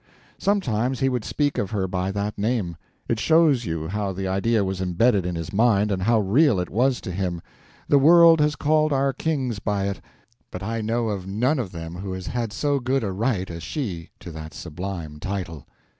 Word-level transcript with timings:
Sometimes 0.39 0.99
he 0.99 1.09
would 1.09 1.23
speak 1.23 1.59
of 1.59 1.69
her 1.69 1.87
by 1.87 2.11
that 2.11 2.35
name. 2.35 2.75
It 3.07 3.19
shows 3.19 3.65
you 3.65 3.87
how 3.87 4.13
the 4.13 4.27
idea 4.27 4.63
was 4.63 4.81
embedded 4.81 5.27
in 5.27 5.35
his 5.35 5.53
mind, 5.53 5.91
and 5.91 6.01
how 6.01 6.19
real 6.21 6.59
it 6.59 6.71
was 6.71 7.01
to 7.01 7.11
him. 7.11 7.39
The 7.87 7.99
world 7.99 8.39
has 8.41 8.55
called 8.55 8.91
our 8.91 9.13
kings 9.13 9.59
by 9.59 9.89
it, 9.89 10.01
but 10.49 10.63
I 10.63 10.81
know 10.81 11.09
of 11.09 11.27
none 11.27 11.59
of 11.59 11.71
them 11.71 11.93
who 11.97 12.13
has 12.13 12.25
had 12.25 12.51
so 12.51 12.79
good 12.79 13.03
a 13.03 13.11
right 13.11 13.47
as 13.51 13.61
she 13.61 14.09
to 14.21 14.31
that 14.31 14.55
sublime 14.55 15.19
title. 15.19 15.67